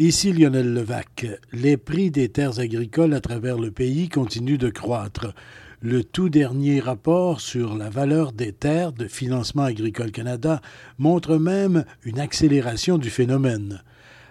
Ici 0.00 0.32
Lionel 0.32 0.74
Levac. 0.74 1.24
Les 1.52 1.76
prix 1.76 2.10
des 2.10 2.28
terres 2.28 2.58
agricoles 2.58 3.14
à 3.14 3.20
travers 3.20 3.56
le 3.58 3.70
pays 3.70 4.08
continuent 4.08 4.58
de 4.58 4.68
croître. 4.68 5.32
Le 5.82 6.02
tout 6.02 6.28
dernier 6.28 6.80
rapport 6.80 7.40
sur 7.40 7.76
la 7.76 7.90
valeur 7.90 8.32
des 8.32 8.50
terres 8.50 8.92
de 8.92 9.06
Financement 9.06 9.62
agricole 9.62 10.10
Canada 10.10 10.60
montre 10.98 11.36
même 11.36 11.84
une 12.02 12.18
accélération 12.18 12.98
du 12.98 13.08
phénomène. 13.08 13.84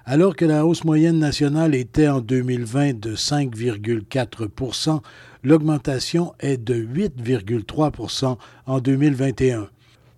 Alors 0.03 0.35
que 0.35 0.43
la 0.43 0.65
hausse 0.65 0.83
moyenne 0.83 1.19
nationale 1.19 1.75
était 1.75 2.09
en 2.09 2.19
2020 2.19 2.99
de 2.99 3.15
5,4% 3.15 4.99
l'augmentation 5.43 6.33
est 6.41 6.57
de 6.57 6.75
8,3 6.75 8.37
en 8.65 8.79
2021. 8.79 9.69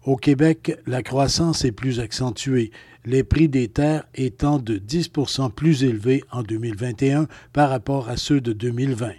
Au 0.06 0.16
Québec, 0.16 0.78
la 0.86 1.04
croissance 1.04 1.66
est 1.66 1.72
plus 1.72 2.00
accentuée, 2.00 2.72
les 3.06 3.24
prix 3.24 3.48
des 3.48 3.68
terres 3.68 4.06
étant 4.16 4.58
de 4.58 4.78
10% 4.78 5.52
plus 5.52 5.84
élevés 5.84 6.24
en 6.32 6.42
2021 6.44 7.28
par 7.54 7.70
rapport 7.70 8.10
à 8.10 8.18
ceux 8.18 8.42
de 8.42 8.52
2020. 8.52 9.12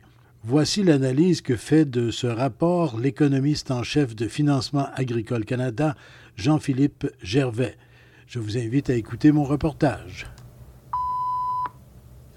Voici 0.43 0.83
l'analyse 0.83 1.41
que 1.41 1.57
fait 1.57 1.85
de 1.85 2.11
ce 2.11 2.27
rapport 2.27 2.99
l'économiste 2.99 3.71
en 3.71 3.83
chef 3.83 4.15
de 4.15 4.29
Financement 4.29 4.89
agricole 4.95 5.45
Canada, 5.45 5.97
Jean-Philippe 6.37 7.07
Gervais. 7.23 7.77
Je 8.27 8.39
vous 8.39 8.59
invite 8.59 8.91
à 8.91 8.95
écouter 8.95 9.33
mon 9.33 9.45
reportage. 9.45 10.27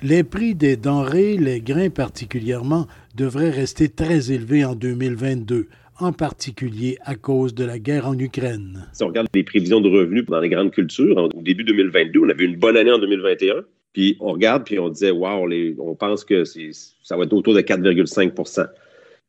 Les 0.02 0.23
prix 0.23 0.56
des 0.56 0.78
denrées, 0.78 1.36
les 1.36 1.59
grains 1.59 1.89
particulièrement, 1.89 2.88
devraient 3.16 3.50
rester 3.50 3.89
très 3.89 4.31
élevés 4.31 4.63
en 4.63 4.73
2022, 4.73 5.67
en 6.00 6.11
particulier 6.14 6.97
à 7.03 7.16
cause 7.16 7.53
de 7.53 7.64
la 7.64 7.80
guerre 7.80 8.08
en 8.08 8.17
Ukraine. 8.17 8.88
Si 8.94 9.03
on 9.03 9.08
regarde 9.08 9.28
les 9.33 9.44
prévisions 9.44 9.81
de 9.81 9.89
revenus 9.89 10.25
dans 10.25 10.39
les 10.39 10.50
grandes 10.50 10.72
cultures, 10.72 11.17
au 11.17 11.41
début 11.41 11.64
2022, 11.64 12.22
on 12.22 12.30
avait 12.30 12.45
une 12.45 12.56
bonne 12.56 12.78
année 12.78 12.91
en 12.91 13.00
2021. 13.00 13.64
Puis 13.94 14.17
on 14.19 14.33
regarde, 14.33 14.66
puis 14.66 14.80
on 14.80 14.89
disait, 14.89 15.11
wow, 15.11 15.47
on 15.80 15.95
pense 15.95 16.23
que 16.23 16.44
ça 16.44 17.17
va 17.17 17.23
être 17.23 17.33
autour 17.33 17.53
de 17.53 17.61
4,5% 17.61 18.67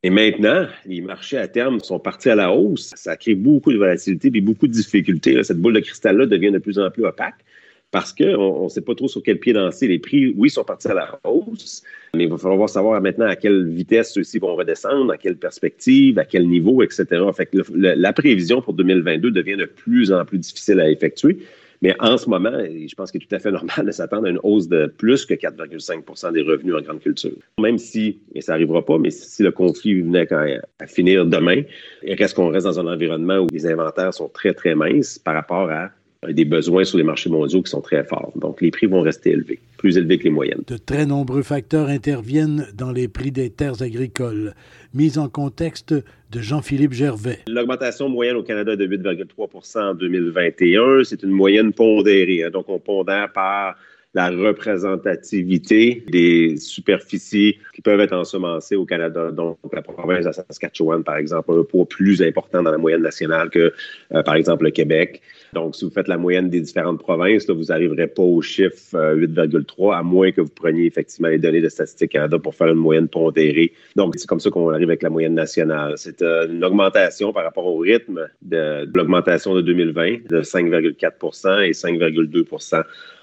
Et 0.03 0.11
maintenant, 0.11 0.67
les 0.87 1.01
marchés 1.01 1.39
à 1.39 1.49
terme 1.49 1.81
sont 1.81 1.99
partis 1.99 2.31
à 2.31 2.35
la 2.35 2.53
hausse. 2.53 2.93
Ça 2.95 3.17
crée 3.17 3.34
beaucoup 3.34 3.73
de 3.73 3.79
volatilité 3.79 4.31
et 4.33 4.41
beaucoup 4.41 4.67
de 4.67 4.73
difficultés. 4.73 5.43
Cette 5.43 5.59
boule 5.59 5.75
de 5.75 5.81
cristal-là 5.81 6.27
devient 6.27 6.53
de 6.53 6.59
plus 6.59 6.79
en 6.79 6.91
plus 6.91 7.05
opaque 7.05 7.45
parce 7.91 8.13
qu'on 8.13 8.65
ne 8.65 8.69
sait 8.69 8.81
pas 8.81 8.95
trop 8.95 9.09
sur 9.09 9.23
quel 9.23 9.39
pied 9.39 9.53
danser. 9.53 9.89
Les 9.89 9.99
prix, 9.99 10.33
oui, 10.37 10.51
sont 10.51 10.65
partis 10.65 10.89
à 10.89 10.95
la 10.95 11.21
hausse, 11.25 11.83
mais 12.15 12.25
il 12.25 12.31
va 12.31 12.39
falloir 12.39 12.69
savoir 12.69 13.01
maintenant 13.01 13.27
à 13.27 13.37
quelle 13.37 13.69
vitesse 13.69 14.13
ceux-ci 14.13 14.39
vont 14.39 14.55
redescendre, 14.55 15.13
à 15.13 15.17
quelle 15.19 15.37
perspective, 15.37 16.19
à 16.19 16.25
quel 16.25 16.49
niveau, 16.49 16.83
etc. 16.83 17.07
Fait 17.37 17.47
que 17.47 17.59
la 17.75 18.13
prévision 18.13 18.63
pour 18.63 18.75
2022 18.75 19.31
devient 19.31 19.57
de 19.57 19.65
plus 19.65 20.13
en 20.13 20.25
plus 20.25 20.39
difficile 20.39 20.81
à 20.81 20.91
effectuer. 20.91 21.39
Mais 21.83 21.95
en 21.99 22.19
ce 22.19 22.29
moment, 22.29 22.53
je 22.53 22.95
pense 22.95 23.11
qu'il 23.11 23.23
est 23.23 23.27
tout 23.27 23.35
à 23.35 23.39
fait 23.39 23.51
normal 23.51 23.87
de 23.87 23.91
s'attendre 23.91 24.27
à 24.27 24.31
une 24.31 24.41
hausse 24.43 24.69
de 24.69 24.87
plus 24.87 25.25
que 25.25 25.35
4,5% 25.35 26.33
des 26.33 26.43
revenus 26.43 26.75
en 26.75 26.83
grande 26.83 27.01
culture. 27.01 27.33
Même 27.59 27.79
si, 27.79 28.19
et 28.35 28.41
ça 28.41 28.53
n'arrivera 28.53 28.85
pas, 28.85 28.99
mais 28.99 29.11
si 29.11 29.43
le 29.43 29.51
conflit 29.51 30.01
venait 30.01 30.29
à 30.33 30.87
finir 30.87 31.25
demain, 31.25 31.63
reste 32.07 32.35
qu'on 32.35 32.51
reste 32.51 32.67
dans 32.67 32.81
un 32.81 32.87
environnement 32.87 33.39
où 33.39 33.47
les 33.53 33.67
inventaires 33.67 34.13
sont 34.13 34.29
très, 34.29 34.53
très 34.53 34.75
minces 34.75 35.19
par 35.19 35.35
rapport 35.35 35.71
à 35.71 35.91
des 36.28 36.44
besoins 36.44 36.84
sur 36.84 36.98
les 36.98 37.04
marchés 37.04 37.31
mondiaux 37.31 37.62
qui 37.62 37.70
sont 37.70 37.81
très 37.81 38.04
forts. 38.04 38.32
Donc, 38.36 38.60
les 38.60 38.70
prix 38.70 38.86
vont 38.86 39.00
rester 39.00 39.31
élevés, 39.31 39.58
plus 39.78 39.97
élevés 39.97 40.19
que 40.19 40.25
les 40.25 40.31
moyennes. 40.31 40.62
De 40.66 40.76
très 40.76 41.06
nombreux 41.06 41.42
facteurs 41.42 41.88
interviennent 41.88 42.66
dans 42.75 42.92
les 42.92 43.08
prix 43.08 43.32
des 43.32 43.48
terres 43.48 43.81
agricoles. 43.81 44.54
Mise 44.92 45.16
en 45.16 45.31
contexte 45.31 45.94
de 45.94 46.41
Jean-Philippe 46.41 46.92
Gervais. 46.92 47.38
L'augmentation 47.48 48.10
moyenne 48.10 48.36
au 48.36 48.42
Canada 48.42 48.75
est 48.75 48.76
de 48.76 48.86
8,3% 48.86 49.92
en 49.92 49.94
2021. 49.94 51.04
C'est 51.04 51.22
une 51.22 51.31
moyenne 51.31 51.72
pondérée. 51.72 52.44
Hein. 52.44 52.50
Donc, 52.50 52.69
on 52.69 52.78
pondère 52.78 53.32
par 53.32 53.76
la 54.12 54.28
représentativité 54.28 56.04
des 56.08 56.56
superficies 56.58 57.58
qui 57.75 57.81
peuvent 57.81 58.00
être 58.00 58.12
ensemencées 58.12 58.76
au 58.76 58.84
Canada. 58.84 59.31
Donc, 59.31 59.58
la 59.72 59.82
province 59.82 60.26
de 60.26 60.32
Saskatchewan, 60.32 61.02
par 61.04 61.16
exemple, 61.16 61.52
a 61.52 61.54
un 61.54 61.62
poids 61.62 61.87
plus 61.87 62.20
important 62.20 62.62
dans 62.62 62.72
la 62.72 62.78
moyenne 62.78 63.02
nationale 63.02 63.48
que, 63.50 63.72
euh, 64.12 64.22
par 64.22 64.34
exemple, 64.34 64.64
le 64.64 64.70
Québec. 64.70 65.22
Donc, 65.53 65.75
si 65.75 65.84
vous 65.84 65.91
faites 65.91 66.09
la 66.09 66.19
moyenne 66.19 66.49
des 66.49 66.61
différentes 66.61 67.00
provinces, 67.00 67.49
là, 67.49 67.55
vous 67.55 67.65
n'arriverez 67.65 68.06
pas 68.06 68.22
au 68.22 68.41
chiffre 68.41 68.94
8,3, 68.94 69.88
euh, 69.88 69.91
à 69.91 70.03
moins 70.03 70.31
que 70.33 70.41
vous 70.41 70.50
preniez 70.50 70.87
effectivement 70.87 71.28
les 71.28 71.38
données 71.38 71.61
de 71.61 71.69
Statistique 71.69 72.12
Canada 72.12 72.38
pour 72.38 72.55
faire 72.55 72.69
une 72.69 72.75
moyenne 72.75 73.09
pondérée. 73.09 73.72
Donc, 73.97 74.15
c'est 74.16 74.27
comme 74.27 74.41
ça 74.41 74.50
qu'on 74.50 74.71
arrive 74.71 74.88
avec 74.88 75.03
la 75.03 75.11
moyenne 75.11 75.34
nationale. 75.34 75.94
C'est 75.97 76.22
euh, 76.22 76.49
une 76.49 76.65
augmentation 76.65 77.33
par 77.33 77.44
rapport 77.44 77.66
au 77.66 77.78
rythme 77.78 78.28
de, 78.43 78.84
de 78.84 78.99
l'augmentation 78.99 79.55
de 79.55 79.62
2020 79.62 80.28
de 80.28 80.43
5,4% 80.43 81.65
et 81.65 81.72
5,2% 81.72 82.82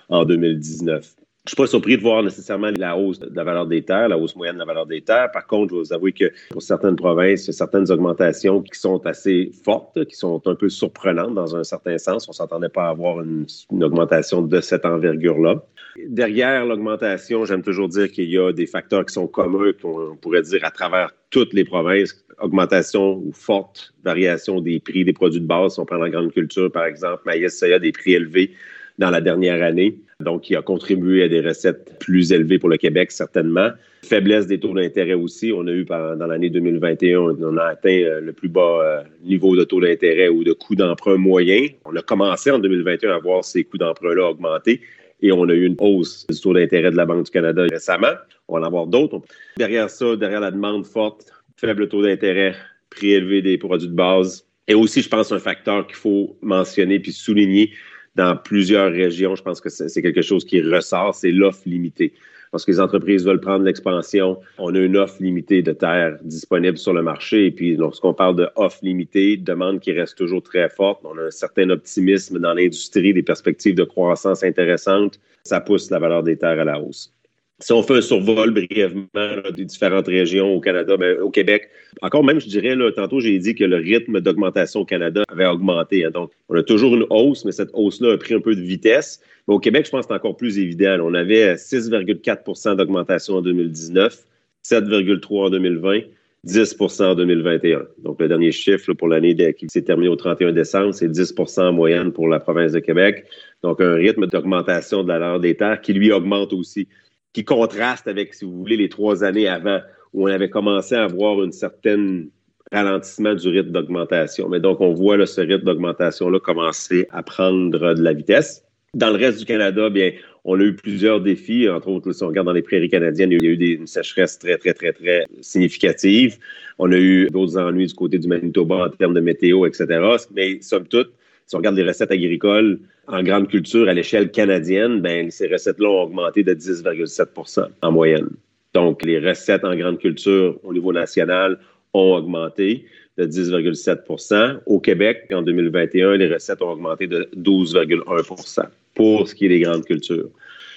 en 0.09 0.25
2019. 0.25 1.15
Je 1.47 1.53
ne 1.53 1.55
suis 1.55 1.63
pas 1.63 1.67
surpris 1.67 1.95
de 1.95 2.01
voir 2.01 2.23
nécessairement 2.23 2.71
la 2.77 2.97
hausse 2.97 3.19
de 3.19 3.33
la 3.33 3.45
valeur 3.45 3.65
des 3.65 3.81
terres, 3.81 4.09
la 4.09 4.17
hausse 4.17 4.35
moyenne 4.35 4.55
de 4.55 4.59
la 4.59 4.65
valeur 4.65 4.85
des 4.85 4.99
terres. 4.99 5.31
Par 5.31 5.47
contre, 5.47 5.69
je 5.69 5.75
vais 5.75 5.81
vous 5.81 5.93
avouer 5.93 6.11
que 6.11 6.25
pour 6.49 6.61
certaines 6.61 6.97
provinces, 6.97 7.45
il 7.45 7.47
y 7.47 7.49
a 7.51 7.53
certaines 7.53 7.89
augmentations 7.89 8.61
qui 8.61 8.77
sont 8.77 9.05
assez 9.05 9.51
fortes, 9.63 10.03
qui 10.03 10.15
sont 10.17 10.41
un 10.45 10.55
peu 10.55 10.67
surprenantes 10.67 11.35
dans 11.35 11.55
un 11.55 11.63
certain 11.63 11.97
sens. 11.99 12.27
On 12.27 12.31
ne 12.31 12.35
s'attendait 12.35 12.67
pas 12.67 12.87
à 12.87 12.89
avoir 12.89 13.21
une, 13.21 13.45
augmentation 13.81 14.41
de 14.41 14.59
cette 14.59 14.85
envergure-là. 14.85 15.63
Derrière 16.09 16.65
l'augmentation, 16.65 17.45
j'aime 17.45 17.63
toujours 17.63 17.87
dire 17.87 18.11
qu'il 18.11 18.29
y 18.29 18.37
a 18.37 18.51
des 18.51 18.65
facteurs 18.65 19.05
qui 19.05 19.13
sont 19.13 19.27
communs, 19.27 19.71
qu'on 19.81 20.17
pourrait 20.21 20.41
dire 20.41 20.65
à 20.65 20.71
travers 20.71 21.11
toutes 21.29 21.53
les 21.53 21.63
provinces. 21.63 22.25
Augmentation 22.41 23.19
ou 23.19 23.31
forte 23.31 23.93
variation 24.03 24.59
des 24.59 24.81
prix 24.81 25.05
des 25.05 25.13
produits 25.13 25.39
de 25.39 25.47
base. 25.47 25.75
Si 25.75 25.79
on 25.79 25.85
prend 25.85 25.95
la 25.95 26.09
grande 26.09 26.33
culture, 26.33 26.69
par 26.69 26.83
exemple, 26.83 27.21
maïs, 27.25 27.57
soya, 27.57 27.79
des 27.79 27.93
prix 27.93 28.15
élevés 28.15 28.51
dans 28.97 29.11
la 29.11 29.21
dernière 29.21 29.63
année. 29.63 29.97
Donc, 30.23 30.41
qui 30.41 30.55
a 30.55 30.63
contribué 30.63 31.21
à 31.21 31.27
des 31.27 31.41
recettes 31.41 31.99
plus 31.99 32.31
élevées 32.31 32.57
pour 32.57 32.69
le 32.69 32.77
Québec, 32.77 33.11
certainement. 33.11 33.69
Faiblesse 34.03 34.47
des 34.47 34.59
taux 34.59 34.73
d'intérêt 34.73 35.13
aussi. 35.13 35.53
On 35.53 35.67
a 35.67 35.71
eu 35.71 35.85
dans 35.85 36.25
l'année 36.25 36.49
2021, 36.49 37.19
on 37.19 37.57
a 37.57 37.65
atteint 37.65 38.01
euh, 38.01 38.19
le 38.19 38.33
plus 38.33 38.49
bas 38.49 38.79
euh, 38.81 39.03
niveau 39.23 39.55
de 39.55 39.63
taux 39.63 39.79
d'intérêt 39.79 40.27
ou 40.29 40.43
de 40.43 40.53
coût 40.53 40.73
d'emprunt 40.73 41.17
moyen. 41.17 41.67
On 41.85 41.95
a 41.95 42.01
commencé 42.01 42.49
en 42.49 42.57
2021 42.57 43.15
à 43.15 43.19
voir 43.19 43.45
ces 43.45 43.63
coûts 43.63 43.77
d'emprunt-là 43.77 44.31
augmenter 44.31 44.81
et 45.21 45.31
on 45.31 45.47
a 45.49 45.53
eu 45.53 45.65
une 45.65 45.75
hausse 45.79 46.25
du 46.27 46.39
taux 46.39 46.53
d'intérêt 46.55 46.89
de 46.89 46.97
la 46.97 47.05
Banque 47.05 47.25
du 47.25 47.31
Canada 47.31 47.63
récemment. 47.69 48.13
On 48.47 48.55
va 48.55 48.61
en 48.61 48.63
avoir 48.63 48.87
d'autres. 48.87 49.21
Derrière 49.57 49.91
ça, 49.91 50.15
derrière 50.15 50.39
la 50.39 50.51
demande 50.51 50.87
forte, 50.87 51.27
faible 51.57 51.87
taux 51.89 52.01
d'intérêt, 52.01 52.55
prix 52.89 53.11
élevé 53.11 53.43
des 53.43 53.59
produits 53.59 53.87
de 53.87 53.93
base. 53.93 54.47
Et 54.67 54.73
aussi, 54.73 55.03
je 55.03 55.09
pense, 55.09 55.31
un 55.31 55.39
facteur 55.39 55.85
qu'il 55.85 55.95
faut 55.95 56.37
mentionner 56.41 56.99
puis 56.99 57.11
souligner, 57.11 57.71
dans 58.17 58.35
plusieurs 58.35 58.91
régions, 58.91 59.35
je 59.35 59.43
pense 59.43 59.61
que 59.61 59.69
c'est 59.69 60.01
quelque 60.01 60.23
chose 60.23 60.43
qui 60.43 60.59
ressort, 60.61 61.13
c'est 61.13 61.31
l'offre 61.31 61.61
limitée. 61.67 62.13
Parce 62.51 62.65
que 62.65 62.71
les 62.71 62.79
entreprises 62.79 63.25
veulent 63.25 63.41
prendre 63.41 63.63
l'expansion, 63.63 64.39
on 64.57 64.73
a 64.73 64.79
une 64.79 64.97
offre 64.97 65.21
limitée 65.21 65.61
de 65.61 65.73
terres 65.73 66.17
disponible 66.23 66.77
sur 66.77 66.93
le 66.93 67.03
marché. 67.03 67.45
Et 67.45 67.51
puis, 67.51 67.75
lorsqu'on 67.75 68.13
parle 68.13 68.35
de 68.35 68.49
offre 68.55 68.79
limitée, 68.81 69.37
demande 69.37 69.79
qui 69.81 69.91
reste 69.91 70.17
toujours 70.17 70.41
très 70.41 70.69
forte, 70.69 71.01
on 71.03 71.17
a 71.17 71.23
un 71.23 71.31
certain 71.31 71.69
optimisme 71.69 72.39
dans 72.39 72.53
l'industrie, 72.53 73.13
des 73.13 73.21
perspectives 73.21 73.75
de 73.75 73.83
croissance 73.83 74.43
intéressantes, 74.43 75.19
ça 75.43 75.61
pousse 75.61 75.91
la 75.91 75.99
valeur 75.99 76.23
des 76.23 76.37
terres 76.37 76.59
à 76.59 76.63
la 76.63 76.81
hausse. 76.81 77.13
Si 77.59 77.73
on 77.73 77.81
fait 77.81 77.95
un 77.95 78.01
survol 78.01 78.51
brièvement 78.51 79.49
des 79.55 79.65
différentes 79.65 80.07
régions 80.07 80.53
au 80.53 80.59
Canada, 80.59 80.95
au 81.23 81.31
Québec, 81.31 81.69
encore 82.03 82.23
même, 82.23 82.39
je 82.39 82.47
dirais, 82.47 82.75
là, 82.75 82.91
tantôt, 82.91 83.19
j'ai 83.19 83.39
dit 83.39 83.55
que 83.55 83.63
le 83.63 83.77
rythme 83.77 84.19
d'augmentation 84.21 84.81
au 84.81 84.85
Canada 84.85 85.23
avait 85.27 85.47
augmenté. 85.47 86.05
Hein. 86.05 86.11
donc, 86.11 86.31
on 86.49 86.55
a 86.55 86.61
toujours 86.61 86.95
une 86.95 87.07
hausse, 87.09 87.45
mais 87.45 87.51
cette 87.51 87.71
hausse-là 87.73 88.13
a 88.13 88.17
pris 88.17 88.35
un 88.35 88.41
peu 88.41 88.55
de 88.55 88.61
vitesse. 88.61 89.21
Mais 89.47 89.55
au 89.55 89.59
Québec, 89.59 89.87
je 89.87 89.91
pense 89.91 90.05
que 90.05 90.09
c'est 90.09 90.19
encore 90.19 90.37
plus 90.37 90.59
évident. 90.59 90.99
On 91.01 91.15
avait 91.15 91.55
6,4% 91.55 92.75
d'augmentation 92.75 93.35
en 93.35 93.41
2019, 93.41 94.15
7,3 94.63 95.45
en 95.45 95.49
2020. 95.49 96.01
10% 96.45 97.03
en 97.03 97.15
2021. 97.15 97.87
Donc, 98.03 98.21
le 98.21 98.27
dernier 98.27 98.51
chiffre 98.51 98.93
pour 98.93 99.07
l'année 99.07 99.35
qui 99.53 99.67
s'est 99.69 99.81
terminée 99.81 100.07
au 100.07 100.15
31 100.15 100.53
décembre, 100.53 100.93
c'est 100.93 101.09
10% 101.09 101.61
en 101.61 101.73
moyenne 101.73 102.13
pour 102.13 102.27
la 102.29 102.39
province 102.39 102.71
de 102.71 102.79
Québec. 102.79 103.25
Donc, 103.63 103.81
un 103.81 103.95
rythme 103.95 104.27
d'augmentation 104.27 105.03
de 105.03 105.09
la 105.09 105.19
valeur 105.19 105.39
des 105.39 105.55
terres 105.55 105.81
qui, 105.81 105.93
lui, 105.93 106.11
augmente 106.11 106.53
aussi 106.53 106.87
qui 107.33 107.43
contraste 107.43 108.07
avec, 108.07 108.33
si 108.33 108.45
vous 108.45 108.57
voulez, 108.57 108.77
les 108.77 108.89
trois 108.89 109.23
années 109.23 109.47
avant, 109.47 109.79
où 110.13 110.27
on 110.27 110.31
avait 110.31 110.49
commencé 110.49 110.95
à 110.95 111.03
avoir 111.03 111.43
une 111.43 111.51
certaine 111.51 112.29
ralentissement 112.71 113.35
du 113.35 113.47
rythme 113.49 113.71
d'augmentation. 113.71 114.49
Mais 114.49 114.59
donc, 114.59 114.81
on 114.81 114.93
voit 114.93 115.23
ce 115.25 115.41
rythme 115.41 115.63
d'augmentation-là 115.63 116.39
commencer 116.39 117.07
à 117.11 117.23
prendre 117.23 117.93
de 117.93 118.01
la 118.01 118.13
vitesse. 118.13 118.63
Dans 118.93 119.09
le 119.09 119.17
reste 119.17 119.39
du 119.39 119.45
Canada, 119.45 119.89
bien, 119.89 120.11
On 120.49 120.57
a 120.61 120.63
eu 120.63 120.73
plusieurs 120.73 121.19
défis, 121.19 121.67
entre 121.67 121.89
autres, 121.89 122.13
si 122.13 122.23
on 122.23 122.27
regarde 122.27 122.47
dans 122.47 122.53
les 122.53 122.61
prairies 122.61 122.87
canadiennes, 122.87 123.33
il 123.33 123.43
y 123.43 123.47
a 123.47 123.51
eu 123.51 123.75
une 123.75 123.85
sécheresse 123.85 124.39
très, 124.39 124.57
très, 124.57 124.73
très, 124.73 124.93
très 124.93 125.25
significative. 125.41 126.37
On 126.79 126.89
a 126.93 126.95
eu 126.97 127.27
d'autres 127.29 127.57
ennuis 127.57 127.87
du 127.87 127.93
côté 127.93 128.17
du 128.17 128.29
Manitoba 128.29 128.85
en 128.85 128.89
termes 128.89 129.13
de 129.13 129.19
météo, 129.19 129.65
etc. 129.65 129.85
Mais 130.33 130.61
somme 130.61 130.87
toute, 130.87 131.11
si 131.47 131.55
on 131.55 131.59
regarde 131.59 131.77
les 131.77 131.87
recettes 131.87 132.11
agricoles 132.11 132.79
en 133.07 133.23
grande 133.23 133.47
culture 133.47 133.87
à 133.87 133.93
l'échelle 133.93 134.31
canadienne, 134.31 134.99
ben, 134.99 135.31
ces 135.31 135.47
recettes-là 135.47 135.87
ont 135.87 136.03
augmenté 136.03 136.43
de 136.43 136.53
10,7% 136.53 137.67
en 137.81 137.91
moyenne. 137.91 138.29
Donc, 138.73 139.03
les 139.03 139.17
recettes 139.17 139.63
en 139.63 139.75
grande 139.75 139.97
culture 139.97 140.59
au 140.63 140.73
niveau 140.73 140.91
national 140.91 141.57
ont 141.93 142.15
augmenté 142.15 142.85
de 143.17 143.25
10,7% 143.25 144.59
Au 144.65 144.79
Québec, 144.79 145.29
en 145.31 145.41
2021, 145.41 146.17
les 146.17 146.31
recettes 146.31 146.61
ont 146.61 146.69
augmenté 146.69 147.07
de 147.07 147.29
12,1% 147.37 148.65
pour 148.93 149.27
ce 149.27 149.33
qui 149.33 149.45
est 149.45 149.49
des 149.49 149.61
grandes 149.61 149.85
cultures. 149.85 150.29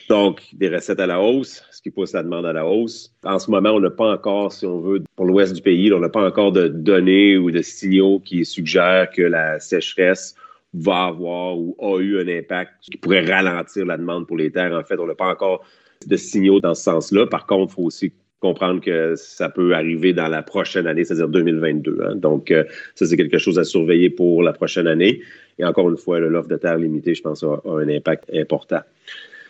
Donc, 0.08 0.42
des 0.52 0.68
recettes 0.68 1.00
à 1.00 1.06
la 1.06 1.20
hausse, 1.20 1.64
ce 1.72 1.82
qui 1.82 1.90
pousse 1.90 2.12
la 2.12 2.22
demande 2.22 2.46
à 2.46 2.52
la 2.52 2.64
hausse. 2.64 3.12
En 3.24 3.38
ce 3.38 3.50
moment, 3.50 3.70
on 3.70 3.80
n'a 3.80 3.90
pas 3.90 4.12
encore, 4.12 4.52
si 4.52 4.66
on 4.66 4.80
veut, 4.80 5.02
pour 5.16 5.26
l'ouest 5.26 5.52
du 5.52 5.62
pays, 5.62 5.92
on 5.92 5.98
n'a 5.98 6.08
pas 6.08 6.24
encore 6.24 6.52
de 6.52 6.68
données 6.68 7.36
ou 7.36 7.50
de 7.50 7.60
signaux 7.60 8.20
qui 8.20 8.44
suggèrent 8.44 9.10
que 9.10 9.22
la 9.22 9.58
sécheresse 9.58 10.36
va 10.72 11.06
avoir 11.06 11.58
ou 11.58 11.76
a 11.80 11.98
eu 12.00 12.20
un 12.20 12.28
impact 12.28 12.72
qui 12.82 12.96
pourrait 12.96 13.24
ralentir 13.24 13.84
la 13.86 13.96
demande 13.96 14.26
pour 14.26 14.36
les 14.36 14.50
terres. 14.50 14.72
En 14.72 14.84
fait, 14.84 14.98
on 14.98 15.06
n'a 15.06 15.14
pas 15.14 15.28
encore 15.28 15.64
de 16.06 16.16
signaux 16.16 16.60
dans 16.60 16.74
ce 16.74 16.84
sens-là. 16.84 17.26
Par 17.26 17.46
contre, 17.46 17.72
il 17.72 17.74
faut 17.74 17.82
aussi 17.82 18.12
comprendre 18.40 18.80
que 18.80 19.14
ça 19.16 19.50
peut 19.50 19.74
arriver 19.74 20.12
dans 20.12 20.28
la 20.28 20.42
prochaine 20.42 20.86
année, 20.86 21.04
c'est-à-dire 21.04 21.28
2022. 21.28 21.98
Hein. 22.02 22.16
Donc, 22.16 22.50
euh, 22.50 22.64
ça, 22.94 23.06
c'est 23.06 23.16
quelque 23.16 23.38
chose 23.38 23.58
à 23.58 23.64
surveiller 23.64 24.08
pour 24.08 24.42
la 24.42 24.52
prochaine 24.52 24.86
année. 24.86 25.20
Et 25.58 25.64
encore 25.64 25.90
une 25.90 25.98
fois, 25.98 26.18
l'offre 26.20 26.48
de 26.48 26.56
terre 26.56 26.78
limitée, 26.78 27.14
je 27.14 27.22
pense, 27.22 27.42
a, 27.42 27.60
un 27.66 27.88
impact 27.88 28.30
important. 28.34 28.80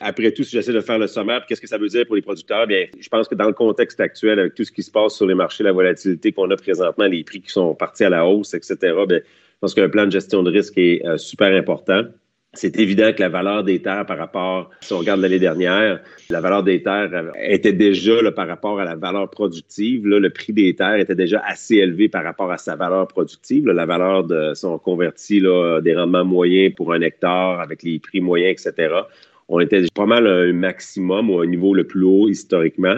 Après 0.01 0.33
tout, 0.33 0.43
si 0.43 0.53
j'essaie 0.53 0.73
de 0.73 0.81
faire 0.81 0.99
le 0.99 1.07
sommaire, 1.07 1.45
qu'est-ce 1.47 1.61
que 1.61 1.69
ça 1.69 1.79
veut 1.79 1.89
dire 1.89 2.07
pour 2.07 2.17
les 2.17 2.23
producteurs? 2.23 2.67
Bien, 2.67 2.87
je 2.99 3.09
pense 3.09 3.29
que 3.29 3.35
dans 3.35 3.47
le 3.47 3.53
contexte 3.53 4.01
actuel, 4.01 4.41
avec 4.41 4.55
tout 4.55 4.65
ce 4.65 4.73
qui 4.73 4.83
se 4.83 4.91
passe 4.91 5.15
sur 5.15 5.27
les 5.27 5.35
marchés, 5.35 5.63
la 5.63 5.73
volatilité 5.73 6.33
qu'on 6.33 6.51
a 6.51 6.57
présentement, 6.57 7.05
les 7.05 7.23
prix 7.23 7.43
qui 7.43 7.51
sont 7.51 7.75
partis 7.75 8.05
à 8.05 8.11
la 8.11 8.27
hausse, 8.27 8.55
etc., 8.55 8.77
bien, 9.07 9.21
pense 9.61 9.75
qu'un 9.75 9.89
plan 9.89 10.07
de 10.07 10.13
gestion 10.13 10.43
de 10.43 10.51
risque 10.51 10.77
est 10.77 11.05
euh, 11.07 11.19
super 11.19 11.55
important 11.55 12.05
c'est 12.53 12.81
évident 12.81 13.13
que 13.13 13.21
la 13.21 13.29
valeur 13.29 13.63
des 13.63 13.81
terres 13.81 14.07
par 14.07 14.19
rapport, 14.19 14.71
si 14.81 14.93
on 14.93 14.99
regarde 14.99 15.21
l'année 15.21 15.39
dernière, 15.39 16.01
la 16.31 16.41
valeur 16.41 16.65
des 16.65 16.83
terres 16.83 17.31
était 17.41 17.73
déjà 17.73 18.33
par 18.33 18.49
rapport 18.49 18.81
à 18.81 18.85
la 18.85 18.97
valeur 18.97 19.31
productive. 19.31 20.07
le 20.07 20.31
prix 20.31 20.53
des 20.53 20.75
terres 20.75 20.97
était 20.97 21.15
déjà 21.15 21.41
assez 21.47 21.77
élevé 21.77 22.09
par 22.09 22.25
rapport 22.25 22.51
à 22.51 22.59
sa 22.59 22.75
valeur 22.75 23.07
productive. 23.07 23.67
la 23.67 23.87
valeur 23.87 24.25
de, 24.25 24.53
si 24.55 24.65
on 24.65 24.79
convertit 24.79 25.41
des 25.41 25.95
rendements 25.95 26.25
moyens 26.25 26.75
pour 26.75 26.93
un 26.93 27.01
hectare 27.03 27.61
avec 27.61 27.85
les 27.85 28.01
prix 28.01 28.21
moyens, 28.21 28.67
etc., 28.67 28.95
on 29.49 29.61
était 29.61 29.85
pas 29.95 30.07
mal 30.07 30.27
à 30.27 30.31
un 30.31 30.53
maximum 30.53 31.31
ou 31.31 31.41
un 31.41 31.47
niveau 31.47 31.73
le 31.75 31.85
plus 31.85 32.05
haut 32.05 32.29
historiquement. 32.29 32.97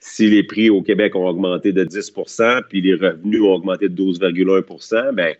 Si 0.00 0.28
les 0.28 0.42
prix 0.42 0.70
au 0.70 0.82
Québec 0.82 1.14
ont 1.14 1.28
augmenté 1.28 1.72
de 1.72 1.84
10% 1.84 2.62
puis 2.68 2.80
les 2.80 2.94
revenus 2.94 3.42
ont 3.42 3.54
augmenté 3.54 3.88
de 3.88 4.02
12,1 4.02 5.12
ben 5.12 5.34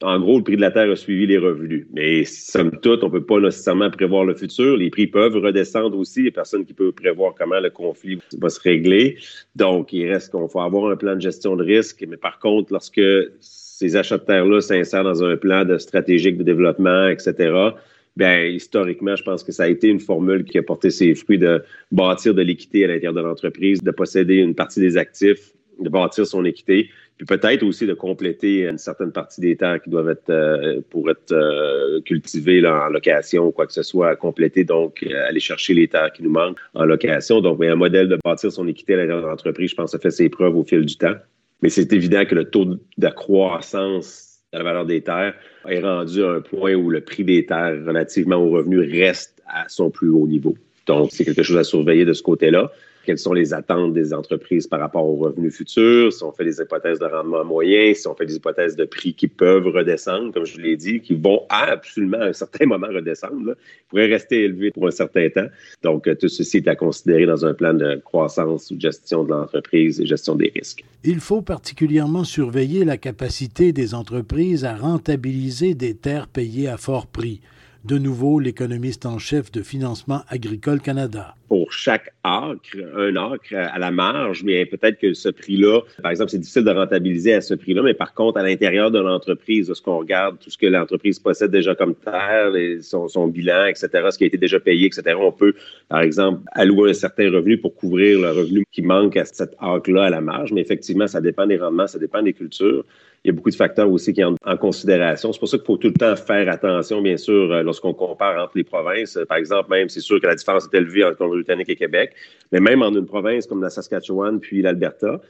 en 0.00 0.18
gros, 0.18 0.38
le 0.38 0.44
prix 0.44 0.56
de 0.56 0.60
la 0.60 0.70
terre 0.70 0.90
a 0.90 0.96
suivi 0.96 1.26
les 1.26 1.38
revenus. 1.38 1.86
Mais 1.92 2.24
somme 2.24 2.72
toute, 2.82 3.04
on 3.04 3.06
ne 3.06 3.12
peut 3.12 3.24
pas 3.24 3.38
nécessairement 3.38 3.90
prévoir 3.90 4.24
le 4.24 4.34
futur. 4.34 4.76
Les 4.76 4.90
prix 4.90 5.06
peuvent 5.06 5.36
redescendre 5.36 5.96
aussi. 5.96 6.20
Il 6.20 6.22
n'y 6.24 6.28
a 6.28 6.32
personne 6.32 6.64
qui 6.64 6.74
peut 6.74 6.92
prévoir 6.92 7.34
comment 7.34 7.60
le 7.60 7.70
conflit 7.70 8.18
va 8.38 8.48
se 8.48 8.60
régler. 8.60 9.18
Donc, 9.54 9.92
il 9.92 10.10
reste 10.10 10.32
qu'on 10.32 10.48
faut 10.48 10.60
avoir 10.60 10.90
un 10.90 10.96
plan 10.96 11.14
de 11.14 11.20
gestion 11.20 11.56
de 11.56 11.64
risque. 11.64 12.04
Mais 12.08 12.16
par 12.16 12.38
contre, 12.40 12.72
lorsque 12.72 13.00
ces 13.40 13.96
achats 13.96 14.18
de 14.18 14.24
terre-là 14.24 14.60
s'insèrent 14.60 15.04
dans 15.04 15.22
un 15.22 15.36
plan 15.36 15.64
de 15.64 15.78
stratégique 15.78 16.36
de 16.38 16.44
développement, 16.44 17.08
etc., 17.08 17.72
Bien, 18.14 18.44
historiquement, 18.44 19.16
je 19.16 19.22
pense 19.22 19.42
que 19.42 19.52
ça 19.52 19.62
a 19.64 19.68
été 19.68 19.88
une 19.88 20.00
formule 20.00 20.44
qui 20.44 20.58
a 20.58 20.62
porté 20.62 20.90
ses 20.90 21.14
fruits 21.14 21.38
de 21.38 21.64
bâtir 21.92 22.34
de 22.34 22.42
l'équité 22.42 22.84
à 22.84 22.88
l'intérieur 22.88 23.14
de 23.14 23.22
l'entreprise, 23.22 23.82
de 23.82 23.90
posséder 23.90 24.36
une 24.36 24.54
partie 24.54 24.80
des 24.80 24.98
actifs, 24.98 25.52
de 25.80 25.88
bâtir 25.88 26.26
son 26.26 26.44
équité, 26.44 26.90
peut-être 27.26 27.62
aussi 27.62 27.86
de 27.86 27.94
compléter 27.94 28.68
une 28.68 28.78
certaine 28.78 29.12
partie 29.12 29.40
des 29.40 29.56
terres 29.56 29.82
qui 29.82 29.90
doivent 29.90 30.10
être 30.10 30.30
euh, 30.30 30.80
pour 30.90 31.10
être 31.10 31.32
euh, 31.32 32.00
cultivées 32.00 32.66
en 32.66 32.88
location 32.88 33.46
ou 33.46 33.50
quoi 33.50 33.66
que 33.66 33.72
ce 33.72 33.82
soit, 33.82 34.16
compléter, 34.16 34.64
donc 34.64 35.02
euh, 35.02 35.28
aller 35.28 35.40
chercher 35.40 35.74
les 35.74 35.88
terres 35.88 36.12
qui 36.12 36.22
nous 36.22 36.30
manquent 36.30 36.58
en 36.74 36.84
location. 36.84 37.40
Donc, 37.40 37.62
un 37.62 37.76
modèle 37.76 38.08
de 38.08 38.18
bâtir 38.24 38.50
son 38.50 38.66
équité 38.66 38.94
à 38.94 38.98
l'intérieur 38.98 39.22
de 39.22 39.28
l'entreprise, 39.28 39.70
je 39.70 39.76
pense, 39.76 39.92
ça 39.92 39.98
fait 39.98 40.10
ses 40.10 40.28
preuves 40.28 40.56
au 40.56 40.64
fil 40.64 40.84
du 40.84 40.96
temps. 40.96 41.14
Mais 41.62 41.68
c'est 41.68 41.92
évident 41.92 42.24
que 42.24 42.34
le 42.34 42.44
taux 42.44 42.64
de 42.64 43.08
croissance 43.08 44.38
de 44.52 44.58
la 44.58 44.64
valeur 44.64 44.86
des 44.86 45.00
terres 45.00 45.34
est 45.68 45.80
rendu 45.80 46.24
à 46.24 46.30
un 46.30 46.40
point 46.40 46.74
où 46.74 46.90
le 46.90 47.00
prix 47.00 47.24
des 47.24 47.46
terres 47.46 47.78
relativement 47.86 48.36
aux 48.36 48.50
revenus 48.50 48.90
reste 48.90 49.42
à 49.46 49.68
son 49.68 49.90
plus 49.90 50.08
haut 50.08 50.26
niveau. 50.26 50.56
Donc, 50.86 51.10
c'est 51.12 51.24
quelque 51.24 51.42
chose 51.42 51.56
à 51.56 51.64
surveiller 51.64 52.04
de 52.04 52.12
ce 52.12 52.22
côté-là 52.22 52.72
quelles 53.04 53.18
sont 53.18 53.32
les 53.32 53.52
attentes 53.54 53.92
des 53.92 54.12
entreprises 54.12 54.66
par 54.66 54.80
rapport 54.80 55.06
aux 55.06 55.16
revenus 55.16 55.54
futurs, 55.54 56.12
si 56.12 56.22
on 56.22 56.32
fait 56.32 56.44
des 56.44 56.60
hypothèses 56.60 56.98
de 56.98 57.06
rendement 57.06 57.44
moyen, 57.44 57.94
si 57.94 58.06
on 58.06 58.14
fait 58.14 58.26
des 58.26 58.36
hypothèses 58.36 58.76
de 58.76 58.84
prix 58.84 59.14
qui 59.14 59.28
peuvent 59.28 59.66
redescendre, 59.66 60.32
comme 60.32 60.46
je 60.46 60.60
l'ai 60.60 60.76
dit, 60.76 61.00
qui 61.00 61.14
vont 61.14 61.42
absolument 61.48 62.20
à 62.20 62.26
un 62.26 62.32
certain 62.32 62.66
moment 62.66 62.88
redescendre, 62.88 63.54
pourraient 63.88 64.06
rester 64.06 64.44
élevés 64.44 64.70
pour 64.70 64.86
un 64.86 64.90
certain 64.90 65.28
temps. 65.30 65.48
Donc, 65.82 66.08
tout 66.18 66.28
ceci 66.28 66.58
est 66.58 66.68
à 66.68 66.76
considérer 66.76 67.26
dans 67.26 67.44
un 67.44 67.54
plan 67.54 67.74
de 67.74 68.00
croissance 68.04 68.70
ou 68.70 68.76
de 68.76 68.80
gestion 68.80 69.24
de 69.24 69.30
l'entreprise 69.30 70.00
et 70.00 70.06
gestion 70.06 70.34
des 70.34 70.52
risques. 70.54 70.84
Il 71.04 71.20
faut 71.20 71.42
particulièrement 71.42 72.24
surveiller 72.24 72.84
la 72.84 72.96
capacité 72.96 73.72
des 73.72 73.94
entreprises 73.94 74.64
à 74.64 74.76
rentabiliser 74.76 75.74
des 75.74 75.94
terres 75.94 76.28
payées 76.28 76.68
à 76.68 76.76
fort 76.76 77.06
prix 77.06 77.40
de 77.84 77.98
nouveau 77.98 78.38
l'économiste 78.38 79.06
en 79.06 79.18
chef 79.18 79.50
de 79.50 79.62
Financement 79.62 80.22
agricole 80.28 80.80
Canada. 80.80 81.34
Pour 81.48 81.72
chaque 81.72 82.14
un 82.24 83.16
acre 83.16 83.54
à 83.54 83.78
la 83.78 83.90
marge, 83.90 84.44
mais 84.44 84.64
peut-être 84.64 84.98
que 84.98 85.12
ce 85.12 85.28
prix-là, 85.28 85.80
par 86.02 86.10
exemple, 86.10 86.30
c'est 86.30 86.38
difficile 86.38 86.64
de 86.64 86.70
rentabiliser 86.70 87.34
à 87.34 87.40
ce 87.40 87.54
prix-là, 87.54 87.82
mais 87.82 87.94
par 87.94 88.14
contre, 88.14 88.38
à 88.38 88.42
l'intérieur 88.42 88.90
de 88.90 89.00
l'entreprise, 89.00 89.68
lorsqu'on 89.68 89.98
regarde 89.98 90.38
tout 90.38 90.50
ce 90.50 90.58
que 90.58 90.66
l'entreprise 90.66 91.18
possède 91.18 91.50
déjà 91.50 91.74
comme 91.74 91.94
terre, 91.94 92.52
son, 92.80 93.26
bilan, 93.26 93.66
etc., 93.66 93.88
ce 94.10 94.18
qui 94.18 94.24
a 94.24 94.26
été 94.28 94.38
déjà 94.38 94.60
payé, 94.60 94.86
etc., 94.86 95.16
on 95.18 95.32
peut, 95.32 95.54
par 95.88 96.00
exemple, 96.00 96.42
allouer 96.52 96.90
un 96.90 96.94
certain 96.94 97.30
revenu 97.30 97.58
pour 97.58 97.74
couvrir 97.74 98.20
le 98.20 98.30
revenu 98.30 98.64
qui 98.70 98.82
manque 98.82 99.16
à 99.16 99.24
cet 99.24 99.54
acre-là 99.60 100.04
à 100.04 100.10
la 100.10 100.20
marge, 100.20 100.52
mais 100.52 100.60
effectivement, 100.60 101.06
ça 101.06 101.20
dépend 101.20 101.46
des 101.46 101.58
rendements, 101.58 101.86
ça 101.86 101.98
dépend 101.98 102.22
des 102.22 102.32
cultures 102.32 102.84
il 103.24 103.28
y 103.28 103.30
a 103.30 103.34
beaucoup 103.34 103.50
de 103.50 103.54
facteurs 103.54 103.90
aussi 103.90 104.12
qui 104.12 104.24
entrent 104.24 104.40
en 104.44 104.56
considération. 104.56 105.32
C'est 105.32 105.38
pour 105.38 105.48
ça 105.48 105.56
qu'il 105.56 105.66
faut 105.66 105.76
tout 105.76 105.88
le 105.88 105.94
temps 105.94 106.16
faire 106.16 106.48
attention, 106.48 107.00
bien 107.02 107.16
sûr, 107.16 107.52
euh, 107.52 107.62
lorsqu'on 107.62 107.94
compare 107.94 108.42
entre 108.42 108.56
les 108.56 108.64
provinces. 108.64 109.16
Par 109.28 109.36
exemple, 109.36 109.70
même, 109.70 109.88
c'est 109.88 110.00
sûr 110.00 110.20
que 110.20 110.26
la 110.26 110.34
différence 110.34 110.68
est 110.72 110.76
élevée 110.76 111.04
entre 111.04 111.18
Colombie-Britannique 111.18 111.68
et 111.68 111.76
Québec, 111.76 112.11
mais 112.52 112.60
même 112.60 112.82
en 112.82 112.90
une 112.90 113.06
province 113.06 113.46
comme 113.46 113.62
la 113.62 113.70
Saskatchewan 113.70 114.40
puis 114.40 114.62
l'Alberta, 114.62 115.20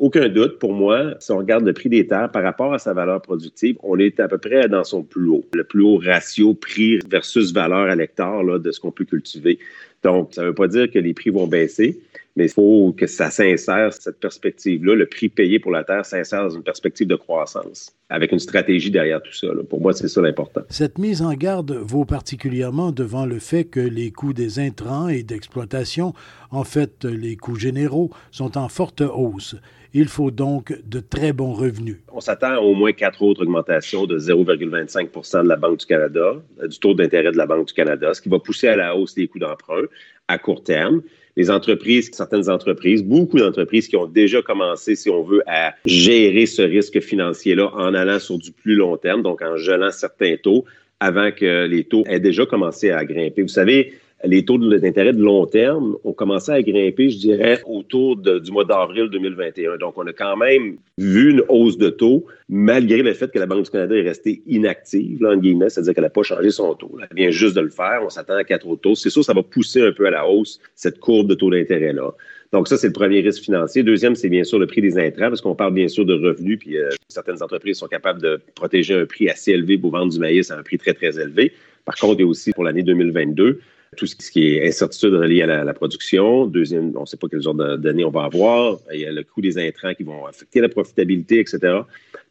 aucun 0.00 0.30
doute, 0.30 0.58
pour 0.58 0.72
moi, 0.72 1.14
si 1.20 1.30
on 1.30 1.36
regarde 1.36 1.66
le 1.66 1.74
prix 1.74 1.90
des 1.90 2.06
terres 2.06 2.30
par 2.30 2.42
rapport 2.42 2.72
à 2.72 2.78
sa 2.78 2.94
valeur 2.94 3.20
productive, 3.20 3.76
on 3.82 3.98
est 3.98 4.18
à 4.18 4.28
peu 4.28 4.38
près 4.38 4.66
dans 4.66 4.82
son 4.82 5.02
plus 5.02 5.28
haut, 5.28 5.44
le 5.52 5.62
plus 5.62 5.82
haut 5.82 5.98
ratio 5.98 6.54
prix 6.54 6.98
versus 7.10 7.52
valeur 7.52 7.90
à 7.90 7.94
l'hectare 7.94 8.42
de 8.58 8.70
ce 8.70 8.80
qu'on 8.80 8.92
peut 8.92 9.04
cultiver. 9.04 9.58
Donc, 10.02 10.32
ça 10.32 10.40
ne 10.40 10.46
veut 10.48 10.54
pas 10.54 10.68
dire 10.68 10.90
que 10.90 10.98
les 10.98 11.12
prix 11.12 11.28
vont 11.28 11.46
baisser, 11.46 12.00
mais 12.36 12.46
il 12.46 12.50
faut 12.50 12.94
que 12.96 13.06
ça 13.06 13.30
s'insère, 13.30 13.92
cette 13.92 14.20
perspective-là, 14.20 14.94
le 14.94 15.06
prix 15.06 15.28
payé 15.28 15.58
pour 15.58 15.70
la 15.70 15.84
terre 15.84 16.04
s'insère 16.04 16.42
dans 16.42 16.50
une 16.50 16.62
perspective 16.62 17.06
de 17.06 17.16
croissance, 17.16 17.94
avec 18.08 18.32
une 18.32 18.38
stratégie 18.38 18.90
derrière 18.90 19.22
tout 19.22 19.32
ça. 19.32 19.48
Pour 19.68 19.80
moi, 19.80 19.92
c'est 19.92 20.08
ça 20.08 20.20
l'important. 20.20 20.62
Cette 20.68 20.98
mise 20.98 21.22
en 21.22 21.32
garde 21.34 21.72
vaut 21.72 22.04
particulièrement 22.04 22.92
devant 22.92 23.26
le 23.26 23.38
fait 23.38 23.64
que 23.64 23.80
les 23.80 24.10
coûts 24.10 24.32
des 24.32 24.58
intrants 24.58 25.08
et 25.08 25.22
d'exploitation, 25.22 26.14
en 26.50 26.64
fait 26.64 27.04
les 27.04 27.36
coûts 27.36 27.56
généraux, 27.56 28.10
sont 28.30 28.56
en 28.56 28.68
forte 28.68 29.00
hausse. 29.02 29.56
Il 29.92 30.06
faut 30.06 30.30
donc 30.30 30.72
de 30.86 31.00
très 31.00 31.32
bons 31.32 31.52
revenus. 31.52 31.96
On 32.12 32.20
s'attend 32.20 32.52
à 32.52 32.58
au 32.58 32.74
moins 32.74 32.92
quatre 32.92 33.22
autres 33.22 33.42
augmentations 33.42 34.06
de 34.06 34.18
0,25 34.18 35.42
de 35.42 35.48
la 35.48 35.56
Banque 35.56 35.80
du 35.80 35.86
Canada, 35.86 36.34
euh, 36.62 36.68
du 36.68 36.78
taux 36.78 36.94
d'intérêt 36.94 37.32
de 37.32 37.36
la 37.36 37.46
Banque 37.46 37.66
du 37.66 37.74
Canada, 37.74 38.14
ce 38.14 38.20
qui 38.20 38.28
va 38.28 38.38
pousser 38.38 38.68
à 38.68 38.76
la 38.76 38.96
hausse 38.96 39.14
des 39.14 39.26
coûts 39.26 39.40
d'emprunt 39.40 39.86
à 40.28 40.38
court 40.38 40.62
terme. 40.62 41.02
Les 41.36 41.50
entreprises, 41.50 42.10
certaines 42.12 42.48
entreprises, 42.50 43.02
beaucoup 43.04 43.38
d'entreprises 43.38 43.88
qui 43.88 43.96
ont 43.96 44.06
déjà 44.06 44.42
commencé, 44.42 44.96
si 44.96 45.10
on 45.10 45.22
veut, 45.22 45.42
à 45.46 45.74
gérer 45.84 46.46
ce 46.46 46.62
risque 46.62 47.00
financier-là 47.00 47.70
en 47.74 47.94
allant 47.94 48.18
sur 48.18 48.38
du 48.38 48.52
plus 48.52 48.74
long 48.74 48.96
terme, 48.96 49.22
donc 49.22 49.42
en 49.42 49.56
gelant 49.56 49.90
certains 49.90 50.36
taux 50.36 50.64
avant 51.00 51.30
que 51.32 51.66
les 51.66 51.84
taux 51.84 52.04
aient 52.06 52.20
déjà 52.20 52.44
commencé 52.46 52.90
à 52.90 53.04
grimper. 53.04 53.42
Vous 53.42 53.48
savez, 53.48 53.94
les 54.24 54.44
taux 54.44 54.58
d'intérêt 54.58 55.12
de 55.12 55.22
long 55.22 55.46
terme 55.46 55.96
ont 56.04 56.12
commencé 56.12 56.52
à 56.52 56.62
grimper, 56.62 57.08
je 57.08 57.18
dirais, 57.18 57.60
autour 57.66 58.16
du 58.16 58.50
mois 58.50 58.64
d'avril 58.64 59.08
2021. 59.08 59.78
Donc, 59.78 59.94
on 59.96 60.06
a 60.06 60.12
quand 60.12 60.36
même 60.36 60.76
vu 60.98 61.30
une 61.30 61.42
hausse 61.48 61.78
de 61.78 61.88
taux, 61.88 62.26
malgré 62.48 63.02
le 63.02 63.14
fait 63.14 63.30
que 63.32 63.38
la 63.38 63.46
Banque 63.46 63.64
du 63.64 63.70
Canada 63.70 63.96
est 63.96 64.02
restée 64.02 64.42
inactive, 64.46 65.22
là, 65.22 65.30
en 65.30 65.36
guillemets, 65.36 65.70
c'est-à-dire 65.70 65.94
qu'elle 65.94 66.04
n'a 66.04 66.10
pas 66.10 66.22
changé 66.22 66.50
son 66.50 66.74
taux. 66.74 66.98
Elle 67.00 67.16
vient 67.16 67.30
juste 67.30 67.56
de 67.56 67.62
le 67.62 67.70
faire. 67.70 68.00
On 68.04 68.10
s'attend 68.10 68.34
à 68.34 68.44
quatre 68.44 68.68
autres 68.68 68.82
taux. 68.82 68.94
C'est 68.94 69.10
sûr, 69.10 69.24
ça 69.24 69.32
va 69.32 69.42
pousser 69.42 69.80
un 69.80 69.92
peu 69.92 70.06
à 70.06 70.10
la 70.10 70.28
hausse 70.28 70.60
cette 70.74 70.98
courbe 70.98 71.28
de 71.28 71.34
taux 71.34 71.50
d'intérêt-là. 71.50 72.12
Donc, 72.52 72.68
ça, 72.68 72.76
c'est 72.76 72.88
le 72.88 72.92
premier 72.92 73.20
risque 73.20 73.44
financier. 73.44 73.82
Deuxième, 73.82 74.16
c'est 74.16 74.28
bien 74.28 74.44
sûr 74.44 74.58
le 74.58 74.66
prix 74.66 74.82
des 74.82 74.98
intrants, 74.98 75.28
parce 75.28 75.40
qu'on 75.40 75.54
parle 75.54 75.72
bien 75.72 75.88
sûr 75.88 76.04
de 76.04 76.14
revenus, 76.14 76.58
puis 76.58 76.76
euh, 76.76 76.90
certaines 77.08 77.42
entreprises 77.42 77.78
sont 77.78 77.86
capables 77.86 78.20
de 78.20 78.40
protéger 78.54 78.94
un 78.94 79.06
prix 79.06 79.30
assez 79.30 79.52
élevé 79.52 79.78
pour 79.78 79.92
vendre 79.92 80.12
du 80.12 80.18
maïs 80.18 80.50
à 80.50 80.58
un 80.58 80.62
prix 80.62 80.76
très, 80.76 80.92
très 80.92 81.18
élevé. 81.18 81.52
Par 81.84 81.94
contre, 81.96 82.22
a 82.22 82.26
aussi 82.26 82.52
pour 82.52 82.64
l'année 82.64 82.82
2022, 82.82 83.60
tout 83.96 84.06
ce 84.06 84.14
qui 84.14 84.54
est 84.54 84.68
incertitude 84.68 85.14
reliée 85.14 85.42
à 85.42 85.64
la, 85.64 85.74
production. 85.74 86.46
Deuxième, 86.46 86.92
on 86.96 87.00
ne 87.00 87.06
sait 87.06 87.16
pas 87.16 87.26
quel 87.28 87.42
genre 87.42 87.54
d'année 87.54 88.04
on 88.04 88.10
va 88.10 88.24
avoir. 88.24 88.78
Il 88.92 89.00
y 89.00 89.06
a 89.06 89.10
le 89.10 89.24
coût 89.24 89.40
des 89.40 89.58
intrants 89.58 89.94
qui 89.94 90.04
vont 90.04 90.26
affecter 90.26 90.60
la 90.60 90.68
profitabilité, 90.68 91.40
etc. 91.40 91.80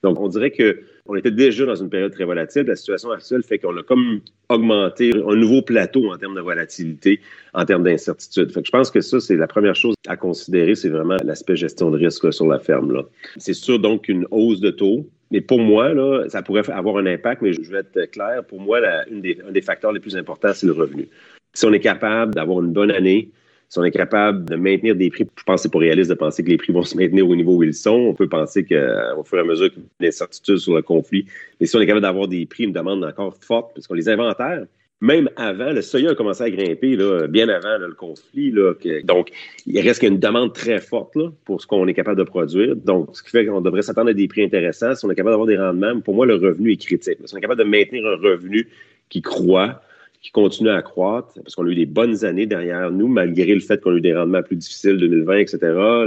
Donc, 0.01 0.19
on 0.21 0.29
dirait 0.29 0.51
que 0.51 0.81
on 1.05 1.15
était 1.15 1.31
déjà 1.31 1.65
dans 1.65 1.75
une 1.75 1.89
période 1.89 2.13
très 2.13 2.23
volatile. 2.23 2.63
La 2.63 2.75
situation 2.75 3.11
actuelle 3.11 3.43
fait 3.43 3.57
qu'on 3.57 3.75
a 3.75 3.83
comme 3.83 4.21
augmenté 4.47 5.11
un 5.13 5.35
nouveau 5.35 5.61
plateau 5.61 6.11
en 6.13 6.17
termes 6.17 6.35
de 6.35 6.41
volatilité, 6.41 7.19
en 7.53 7.65
termes 7.65 7.83
d'incertitude. 7.83 8.51
Je 8.55 8.71
pense 8.71 8.91
que 8.91 9.01
ça, 9.01 9.19
c'est 9.19 9.35
la 9.35 9.47
première 9.47 9.75
chose 9.75 9.95
à 10.07 10.15
considérer, 10.15 10.75
c'est 10.75 10.89
vraiment 10.89 11.17
l'aspect 11.23 11.55
gestion 11.55 11.89
de 11.91 11.97
risque 11.97 12.31
sur 12.31 12.47
la 12.47 12.59
ferme. 12.59 13.03
C'est 13.37 13.53
sûr 13.53 13.79
donc 13.79 14.07
une 14.07 14.25
hausse 14.31 14.61
de 14.61 14.71
taux. 14.71 15.09
Mais 15.31 15.41
pour 15.41 15.59
moi, 15.59 15.93
ça 16.29 16.41
pourrait 16.41 16.67
avoir 16.71 16.97
un 16.97 17.05
impact, 17.05 17.43
mais 17.43 17.53
je 17.53 17.61
vais 17.69 17.79
être 17.79 18.09
clair. 18.11 18.43
Pour 18.47 18.59
moi, 18.59 18.79
un 18.79 19.19
des 19.51 19.61
facteurs 19.61 19.91
les 19.91 19.99
plus 19.99 20.15
importants, 20.15 20.53
c'est 20.53 20.65
le 20.65 20.73
revenu. 20.73 21.07
Si 21.53 21.65
on 21.65 21.73
est 21.73 21.79
capable 21.79 22.35
d'avoir 22.35 22.61
une 22.61 22.71
bonne 22.71 22.91
année, 22.91 23.29
si 23.69 23.77
on 23.77 23.83
est 23.83 23.91
capable 23.91 24.45
de 24.45 24.55
maintenir 24.55 24.95
des 24.95 25.09
prix, 25.09 25.27
je 25.37 25.43
pense 25.43 25.57
que 25.57 25.63
c'est 25.63 25.71
pas 25.71 25.79
réaliste 25.79 26.09
de 26.09 26.15
penser 26.15 26.43
que 26.43 26.49
les 26.49 26.57
prix 26.57 26.73
vont 26.73 26.83
se 26.83 26.97
maintenir 26.97 27.27
au 27.29 27.35
niveau 27.35 27.57
où 27.57 27.63
ils 27.63 27.73
sont. 27.73 27.91
On 27.91 28.13
peut 28.15 28.27
penser 28.27 28.63
qu'au 28.63 29.23
fur 29.23 29.37
et 29.37 29.41
à 29.41 29.43
mesure 29.43 29.71
qu'il 29.71 29.83
y 29.83 30.03
a 30.03 30.07
l'incertitude 30.07 30.57
sur 30.57 30.75
le 30.75 30.81
conflit, 30.81 31.25
mais 31.59 31.67
si 31.67 31.75
on 31.75 31.81
est 31.81 31.85
capable 31.85 32.01
d'avoir 32.01 32.27
des 32.27 32.45
prix, 32.47 32.63
une 32.63 32.73
demande 32.73 33.03
encore 33.03 33.35
forte, 33.39 33.73
parce 33.75 33.85
qu'on 33.87 33.93
les 33.93 34.09
inventaire, 34.09 34.65
même 35.01 35.29
avant, 35.37 35.71
le 35.71 35.81
seuil 35.81 36.07
a 36.07 36.15
commencé 36.15 36.43
à 36.43 36.49
grimper, 36.49 36.95
là, 36.97 37.27
bien 37.27 37.47
avant 37.47 37.77
le 37.77 37.93
conflit. 37.93 38.51
Là, 38.51 38.73
donc, 39.05 39.29
il 39.65 39.79
reste 39.79 40.03
une 40.03 40.19
demande 40.19 40.53
très 40.53 40.81
forte 40.81 41.15
pour 41.45 41.61
ce 41.61 41.67
qu'on 41.67 41.87
est 41.87 41.93
capable 41.93 42.17
de 42.17 42.23
produire. 42.23 42.75
Donc, 42.75 43.09
ce 43.13 43.23
qui 43.23 43.29
fait 43.29 43.45
qu'on 43.45 43.61
devrait 43.61 43.81
s'attendre 43.81 44.09
à 44.09 44.13
des 44.13 44.27
prix 44.27 44.43
intéressants. 44.43 44.95
Si 44.95 45.05
on 45.05 45.09
est 45.09 45.15
capable 45.15 45.31
d'avoir 45.31 45.47
des 45.47 45.57
rendements, 45.57 46.01
pour 46.01 46.15
moi, 46.15 46.25
le 46.25 46.35
revenu 46.35 46.73
est 46.73 46.77
critique. 46.77 47.17
Si 47.23 47.33
on 47.33 47.37
est 47.37 47.41
capable 47.41 47.63
de 47.63 47.69
maintenir 47.69 48.05
un 48.05 48.17
revenu 48.17 48.67
qui 49.07 49.21
croît, 49.21 49.81
qui 50.21 50.31
continue 50.31 50.69
à 50.69 50.81
croître, 50.81 51.33
parce 51.35 51.55
qu'on 51.55 51.65
a 51.65 51.69
eu 51.69 51.75
des 51.75 51.85
bonnes 51.85 52.25
années 52.25 52.45
derrière 52.45 52.91
nous, 52.91 53.07
malgré 53.07 53.53
le 53.53 53.61
fait 53.61 53.81
qu'on 53.81 53.93
a 53.93 53.97
eu 53.97 54.01
des 54.01 54.13
rendements 54.13 54.43
plus 54.43 54.57
difficiles 54.57 54.97
2020, 54.97 55.37
etc. 55.37 55.59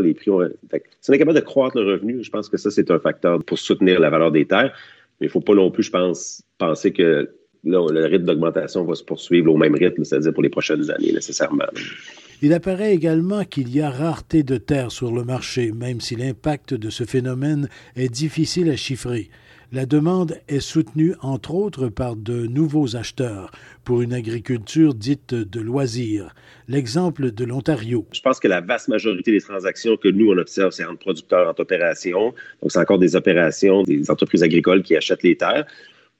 Les 0.02 0.12
prix 0.12 0.31
ont. 0.31 0.47
si 1.00 1.11
on 1.11 1.14
est 1.14 1.19
capable 1.19 1.38
de 1.38 1.45
croître 1.45 1.78
le 1.78 1.92
revenu, 1.92 2.23
je 2.23 2.31
pense 2.31 2.49
que 2.49 2.59
ça, 2.59 2.71
c'est 2.71 2.90
un 2.90 2.99
facteur 2.99 3.42
pour 3.45 3.59
soutenir 3.59 4.00
la 4.00 4.11
valeur 4.11 4.31
des 4.31 4.45
terres. 4.45 4.75
Mais 5.21 5.26
il 5.26 5.28
ne 5.28 5.33
faut 5.33 5.40
pas 5.40 5.54
non 5.54 5.71
plus, 5.71 5.85
je 5.85 5.90
pense, 5.90 6.42
penser 6.59 6.92
que 6.92 7.31
le 7.64 8.07
rythme 8.07 8.25
d'augmentation 8.25 8.85
va 8.85 8.95
se 8.95 9.04
poursuivre 9.04 9.52
au 9.52 9.57
même 9.57 9.75
rythme, 9.75 10.04
c'est-à-dire 10.04 10.33
pour 10.33 10.42
les 10.42 10.50
prochaines 10.50 10.90
années, 10.90 11.12
nécessairement. 11.12 11.64
Il 12.42 12.52
apparaît 12.52 12.92
également 12.92 13.45
qu'il 13.45 13.75
y 13.75 13.81
a 13.81 13.88
rareté 13.88 14.42
de 14.42 14.57
terres 14.57 14.90
sur 14.90 15.12
le 15.12 15.23
marché, 15.23 15.71
même 15.71 16.00
si 16.00 16.16
l'impact 16.16 16.75
de 16.75 16.90
ce 16.90 17.04
phénomène 17.04 17.69
est 17.95 18.12
difficile 18.12 18.69
à 18.69 18.76
chiffrer. 18.76 19.31
La 19.75 19.87
demande 19.87 20.35
est 20.49 20.61
soutenue 20.61 21.14
entre 21.23 21.55
autres 21.55 21.88
par 21.88 22.14
de 22.14 22.47
nouveaux 22.47 22.95
acheteurs 22.95 23.50
pour 23.85 24.02
une 24.02 24.12
agriculture 24.12 24.93
dite 24.93 25.33
de 25.33 25.61
loisirs. 25.62 26.35
L'exemple 26.69 27.31
de 27.31 27.47
l'Ontario. 27.47 28.07
Je 28.12 28.21
pense 28.21 28.38
que 28.38 28.49
la 28.49 28.61
vaste 28.61 28.88
majorité 28.88 29.33
des 29.33 29.41
transactions 29.41 29.97
que 29.97 30.09
nous, 30.09 30.31
on 30.31 30.37
observe, 30.37 30.73
c'est 30.73 30.85
entre 30.85 30.99
producteurs, 30.99 31.49
entre 31.49 31.62
opérations. 31.62 32.35
Donc, 32.61 32.71
c'est 32.71 32.81
encore 32.81 32.99
des 32.99 33.17
opérations, 33.17 33.83
des 33.83 34.11
entreprises 34.11 34.43
agricoles 34.43 34.83
qui 34.83 34.95
achètent 34.95 35.23
les 35.23 35.38
terres. 35.38 35.64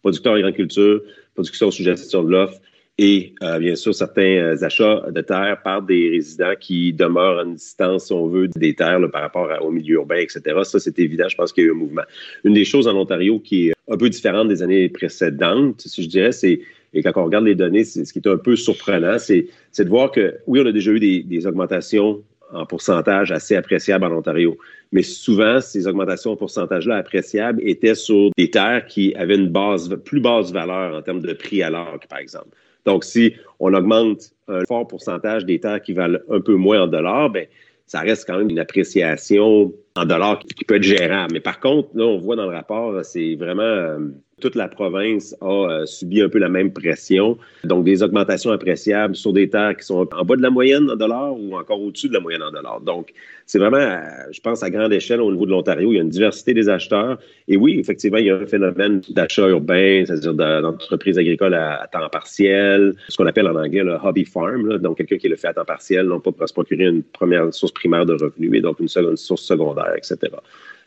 Producteurs 0.01 0.37
agriculture, 0.37 1.03
production 1.35 1.71
sous 1.71 1.83
gestion 1.83 2.23
de 2.23 2.31
l'offre, 2.31 2.59
et 2.99 3.35
euh, 3.43 3.59
bien 3.59 3.75
sûr 3.75 3.95
certains 3.95 4.37
euh, 4.37 4.63
achats 4.63 5.03
de 5.11 5.21
terres 5.23 5.63
par 5.63 5.83
des 5.83 6.11
résidents 6.11 6.55
qui 6.59 6.93
demeurent 6.93 7.41
à 7.41 7.45
une 7.45 7.55
distance, 7.55 8.07
si 8.07 8.13
on 8.13 8.27
veut, 8.27 8.49
des 8.49 8.75
terres 8.75 9.01
par 9.11 9.23
rapport 9.23 9.49
au 9.63 9.71
milieu 9.71 9.97
urbain, 9.97 10.17
etc. 10.17 10.43
Ça, 10.65 10.79
c'est 10.79 10.99
évident. 10.99 11.29
Je 11.29 11.37
pense 11.37 11.53
qu'il 11.53 11.65
y 11.65 11.67
a 11.67 11.71
eu 11.71 11.73
un 11.73 11.79
mouvement. 11.79 12.03
Une 12.45 12.55
des 12.55 12.65
choses 12.65 12.87
en 12.87 12.95
Ontario 12.95 13.39
qui 13.41 13.69
est 13.69 13.75
un 13.89 13.97
peu 13.97 14.11
différente 14.11 14.49
des 14.49 14.63
années 14.63 14.89
précédentes, 14.89 15.81
si 15.81 16.03
je 16.03 16.09
dirais, 16.09 16.33
c'est 16.33 16.61
et 16.95 17.03
quand 17.03 17.13
on 17.17 17.25
regarde 17.25 17.47
les 17.47 17.55
données, 17.55 17.85
ce 17.85 18.13
qui 18.13 18.19
est 18.19 18.29
un 18.29 18.37
peu 18.37 18.57
surprenant, 18.57 19.19
c'est 19.19 19.47
de 19.79 19.89
voir 19.89 20.11
que, 20.11 20.37
oui, 20.47 20.61
on 20.63 20.67
a 20.67 20.73
déjà 20.73 20.91
eu 20.91 21.01
des, 21.01 21.47
augmentations 21.47 22.23
en 22.53 22.67
pourcentage 22.67 23.33
assez 23.33 23.57
appréciables 23.57 24.05
en 24.05 24.13
Ontario. 24.13 24.59
Mais 24.93 25.03
souvent, 25.03 25.63
ces 25.63 25.87
augmentations 25.87 26.33
en 26.33 26.37
pourcentage-là 26.37 26.97
appréciables 26.97 27.63
étaient 27.65 27.95
sur 27.95 28.29
des 28.37 28.51
terres 28.51 28.85
qui 28.85 29.15
avaient 29.15 29.37
une 29.37 29.49
base, 29.49 29.89
plus 30.05 30.21
basse 30.21 30.53
valeur 30.53 30.95
en 30.95 31.01
termes 31.01 31.23
de 31.23 31.33
prix 31.33 31.63
à 31.63 31.71
l'or, 31.71 31.99
par 32.11 32.19
exemple. 32.19 32.55
Donc, 32.85 33.05
si 33.05 33.35
on 33.61 33.73
augmente 33.75 34.33
un 34.49 34.65
fort 34.67 34.87
pourcentage 34.87 35.45
des 35.45 35.61
terres 35.61 35.83
qui 35.83 35.93
valent 35.93 36.19
un 36.31 36.41
peu 36.41 36.55
moins 36.55 36.83
en 36.83 36.87
dollars, 36.87 37.31
ben 37.31 37.47
ça 37.87 38.01
reste 38.01 38.27
quand 38.27 38.39
même 38.39 38.51
une 38.51 38.59
appréciation 38.59 39.73
en 39.97 40.05
dollars 40.05 40.39
qui 40.41 40.65
peut 40.65 40.77
être 40.77 40.83
gérable. 40.83 41.33
Mais 41.35 41.41
par 41.41 41.61
contre, 41.61 41.89
là, 41.95 42.05
on 42.05 42.19
voit 42.19 42.37
dans 42.37 42.47
le 42.47 42.55
rapport, 42.55 43.05
c'est 43.05 43.35
vraiment 43.35 43.63
euh, 43.63 43.99
toute 44.43 44.57
la 44.57 44.69
province 44.69 45.35
a 45.41 45.47
euh, 45.47 45.87
subi 45.87 46.21
un 46.21 46.29
peu 46.29 46.39
la 46.39 46.49
même 46.49 46.73
pression. 46.73 47.39
Donc, 47.65 47.85
des 47.85 48.03
augmentations 48.03 48.51
appréciables 48.51 49.15
sur 49.15 49.33
des 49.33 49.49
terres 49.49 49.77
qui 49.77 49.87
sont 49.87 50.07
en 50.13 50.25
bas 50.25 50.37
de 50.37 50.43
la 50.43 50.51
moyenne 50.51 50.91
en 50.91 50.97
dollars 50.97 51.33
ou 51.39 51.57
encore 51.57 51.81
au-dessus 51.81 52.09
de 52.09 52.15
la 52.15 52.21
moyenne 52.21 52.43
en 52.43 52.51
dollars. 52.51 52.81
Donc, 52.81 53.13
c'est 53.47 53.59
vraiment, 53.59 53.77
euh, 53.77 54.01
je 54.33 54.41
pense, 54.41 54.63
à 54.63 54.71
grande 54.71 54.93
échelle 54.93 55.21
au 55.21 55.31
niveau 55.31 55.47
de 55.47 55.51
l'Ontario, 55.51 55.93
il 55.93 55.97
y 55.97 55.99
a 55.99 56.03
une 56.03 56.09
diversité 56.09 56.55
des 56.55 56.69
acheteurs. 56.69 57.19
Et 57.49 57.57
oui, 57.57 57.79
effectivement, 57.79 58.19
il 58.19 58.27
y 58.27 58.31
a 58.31 58.37
un 58.37 58.47
phénomène 58.47 59.01
d'achat 59.11 59.49
urbain, 59.49 60.05
c'est-à-dire 60.07 60.35
d'entreprises 60.35 61.19
agricoles 61.19 61.55
à, 61.55 61.89
temps 61.93 62.09
partiel, 62.11 62.95
ce 63.09 63.17
qu'on 63.17 63.27
appelle 63.27 63.47
en 63.47 63.57
anglais 63.57 63.85
le 63.85 63.97
hobby 64.03 64.25
farm, 64.25 64.79
donc 64.79 64.97
quelqu'un 64.97 65.19
qui 65.19 65.29
le 65.29 65.37
fait 65.37 65.49
à 65.49 65.55
temps 65.55 65.65
partiel, 65.65 66.07
non 66.07 66.21
pas 66.21 66.33
pour 66.33 66.49
se 66.49 66.53
procurer 66.53 66.85
une 66.85 67.03
première 67.03 67.53
source 67.53 67.73
primaire 67.73 68.07
de 68.07 68.15
revenus, 68.15 68.51
mais 68.51 68.61
donc 68.61 68.81
une, 68.81 68.89
seconde, 68.89 69.19
source 69.19 69.43
secondaire, 69.43 69.82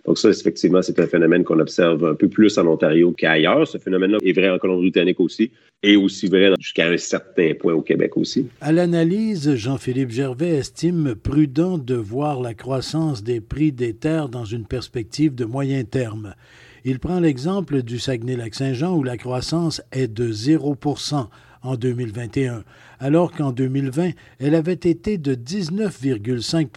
Donc 0.06 0.20
ça, 0.20 0.30
effectivement, 0.30 0.82
c'est 0.84 1.00
un 1.00 1.08
phénomène 1.08 1.44
qu'on 1.44 1.60
observe 1.60 2.06
un 2.06 2.14
peu 2.14 2.28
plus 2.28 2.58
en 2.60 2.68
Ontario 2.68 3.12
qu'ailleurs. 3.12 3.68
Ce 3.68 3.80
phénomène-là 3.80 4.20
est 4.24 4.34
vrai 4.34 4.50
en 4.50 4.60
Colombie-Britannique 4.60 5.20
aussi 5.20 5.52
et 5.82 5.96
aussi 5.96 6.28
vrai 6.28 6.52
jusqu'à 6.60 6.90
un 6.90 6.98
certain 6.98 7.54
point 7.60 7.74
au 7.74 7.82
Québec 7.82 8.16
aussi. 8.16 8.48
À 8.62 8.72
l'analyse, 8.72 9.56
Jean-Philippe 9.56 10.12
Gervais 10.12 10.58
estime 10.58 11.16
prudent 11.16 11.80
de 11.80 11.96
voir 11.96 12.42
la 12.42 12.54
croissance 12.54 13.24
des 13.24 13.42
prix 13.42 13.72
des 13.72 13.94
terres 13.94 14.30
dans 14.30 14.46
une 14.46 14.66
perspective 14.66 15.34
de 15.34 15.46
moyen 15.46 15.84
terme. 15.84 16.36
Il 16.84 17.00
prend 17.00 17.20
l'exemple 17.20 17.82
du 17.82 17.98
Saguenay-Lac-Saint-Jean 17.98 18.96
où 18.96 19.02
la 19.02 19.18
croissance 19.18 19.82
est 19.92 20.08
de 20.08 20.32
0 20.32 20.78
en 21.64 21.76
2021, 21.78 22.64
alors 23.00 23.32
qu'en 23.32 23.52
2020, 23.52 24.12
elle 24.40 24.54
avait 24.54 24.74
été 24.74 25.18
de 25.18 25.34
19,5 25.34 26.68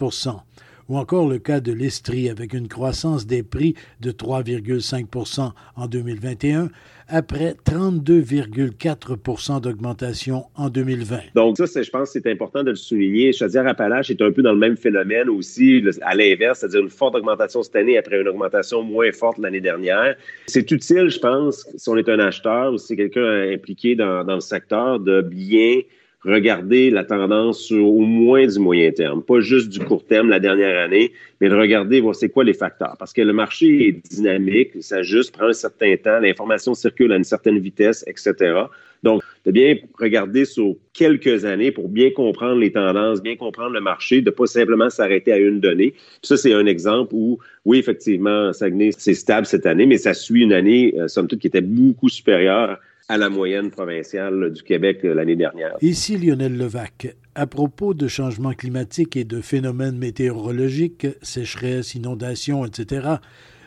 ou 0.89 0.97
encore 0.97 1.29
le 1.29 1.37
cas 1.37 1.61
de 1.61 1.71
l'Estrie 1.71 2.29
avec 2.29 2.53
une 2.53 2.67
croissance 2.67 3.25
des 3.25 3.43
prix 3.43 3.75
de 4.01 4.11
3,5% 4.11 5.51
en 5.75 5.87
2021 5.87 6.69
après 7.09 7.55
32,4% 7.65 9.61
d'augmentation 9.61 10.45
en 10.55 10.69
2020. 10.69 11.19
Donc 11.35 11.57
ça, 11.57 11.81
je 11.81 11.89
pense 11.89 12.13
que 12.13 12.19
c'est 12.19 12.29
important 12.31 12.63
de 12.63 12.69
le 12.69 12.75
souligner. 12.75 13.33
Chaudière-Appalaches 13.33 14.11
est 14.11 14.21
un 14.21 14.31
peu 14.31 14.43
dans 14.43 14.53
le 14.53 14.59
même 14.59 14.77
phénomène 14.77 15.27
aussi, 15.29 15.83
à 16.01 16.13
l'inverse, 16.15 16.59
c'est-à-dire 16.59 16.81
une 16.81 16.89
forte 16.89 17.15
augmentation 17.15 17.63
cette 17.63 17.75
année 17.75 17.97
après 17.97 18.21
une 18.21 18.27
augmentation 18.27 18.83
moins 18.83 19.11
forte 19.11 19.39
l'année 19.39 19.61
dernière. 19.61 20.15
C'est 20.47 20.69
utile, 20.71 21.09
je 21.09 21.19
pense, 21.19 21.67
si 21.75 21.89
on 21.89 21.97
est 21.97 22.09
un 22.09 22.19
acheteur 22.19 22.73
ou 22.73 22.77
si 22.77 22.95
quelqu'un 22.95 23.51
impliqué 23.51 23.95
dans, 23.95 24.23
dans 24.23 24.35
le 24.35 24.41
secteur, 24.41 24.99
de 24.99 25.21
bien 25.21 25.81
regarder 26.23 26.89
la 26.89 27.03
tendance 27.03 27.71
au 27.71 28.01
moins 28.01 28.45
du 28.45 28.59
moyen 28.59 28.91
terme, 28.91 29.23
pas 29.23 29.39
juste 29.39 29.69
du 29.69 29.79
court 29.79 30.05
terme 30.05 30.29
la 30.29 30.39
dernière 30.39 30.77
année, 30.77 31.13
mais 31.39 31.49
de 31.49 31.55
regarder 31.55 32.01
voir 32.01 32.15
c'est 32.15 32.29
quoi 32.29 32.43
les 32.43 32.53
facteurs. 32.53 32.95
Parce 32.99 33.13
que 33.13 33.21
le 33.21 33.31
marché 33.31 33.87
est 33.87 34.13
dynamique, 34.13 34.71
il 34.75 34.83
s'ajuste, 34.83 35.31
prend 35.31 35.47
un 35.47 35.53
certain 35.53 35.95
temps, 35.95 36.19
l'information 36.19 36.73
circule 36.73 37.13
à 37.13 37.15
une 37.15 37.23
certaine 37.23 37.59
vitesse, 37.59 38.03
etc. 38.07 38.63
Donc, 39.01 39.21
de 39.45 39.51
bien 39.51 39.77
regarder 39.97 40.43
sur 40.43 40.75
quelques 40.93 41.45
années 41.45 41.71
pour 41.71 41.87
bien 41.87 42.11
comprendre 42.11 42.59
les 42.59 42.71
tendances, 42.71 43.21
bien 43.21 43.37
comprendre 43.37 43.71
le 43.71 43.79
marché, 43.79 44.21
de 44.21 44.29
pas 44.29 44.45
simplement 44.45 44.89
s'arrêter 44.89 45.31
à 45.31 45.37
une 45.37 45.61
donnée. 45.61 45.93
ça, 46.21 46.35
c'est 46.35 46.53
un 46.53 46.65
exemple 46.65 47.13
où, 47.13 47.39
oui, 47.63 47.79
effectivement, 47.79 48.51
Saguenay, 48.51 48.91
c'est 48.97 49.13
stable 49.13 49.45
cette 49.45 49.65
année, 49.65 49.85
mais 49.85 49.97
ça 49.97 50.13
suit 50.13 50.43
une 50.43 50.51
année, 50.51 50.93
euh, 50.97 51.07
somme 51.07 51.27
toute, 51.27 51.39
qui 51.39 51.47
était 51.47 51.61
beaucoup 51.61 52.09
supérieure 52.09 52.77
à 53.09 53.17
la 53.17 53.29
moyenne 53.29 53.71
provinciale 53.71 54.53
du 54.53 54.63
Québec 54.63 54.99
euh, 55.03 55.13
l'année 55.13 55.35
dernière. 55.35 55.75
Ici 55.81 56.15
Lionel 56.15 56.55
Levac. 56.55 57.15
À 57.35 57.47
propos 57.47 57.93
de 57.93 58.07
changements 58.07 58.53
climatiques 58.53 59.17
et 59.17 59.23
de 59.23 59.41
phénomènes 59.41 59.97
météorologiques, 59.97 61.07
sécheresse, 61.21 61.95
inondations, 61.95 62.65
etc., 62.65 63.15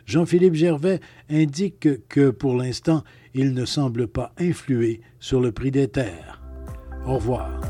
Jean-Philippe 0.06 0.54
Gervais 0.54 1.00
indique 1.30 1.88
que 2.08 2.30
pour 2.30 2.56
l'instant, 2.56 3.04
il 3.34 3.54
ne 3.54 3.64
semble 3.64 4.08
pas 4.08 4.32
influer 4.38 5.00
sur 5.20 5.40
le 5.40 5.52
prix 5.52 5.70
des 5.70 5.88
terres. 5.88 6.42
Au 7.06 7.14
revoir. 7.14 7.60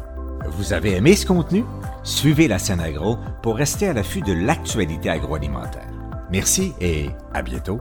Vous 0.49 0.73
avez 0.73 0.93
aimé 0.93 1.14
ce 1.14 1.26
contenu? 1.26 1.62
Suivez 2.05 2.49
la 2.49 2.59
scène 2.59 2.81
agro 2.81 3.17
pour 3.43 3.57
rester 3.57 3.87
à 3.87 3.93
l'affût 3.93 4.23
de 4.23 4.33
l'actualité 4.33 5.09
agroalimentaire. 5.09 5.88
Merci 6.31 6.73
et 6.81 7.07
à 7.33 7.43
bientôt. 7.43 7.81